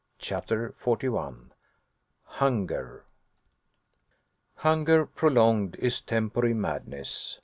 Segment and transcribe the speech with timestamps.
[0.17, 1.53] CHAPTER 41
[2.23, 3.05] HUNGER
[4.55, 7.39] Hunger, prolonged, is temporary madness!